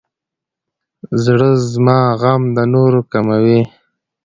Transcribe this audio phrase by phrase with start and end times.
[1.23, 3.61] زړه زما غم د نورو کوي.